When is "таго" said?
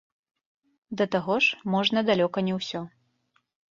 1.17-1.35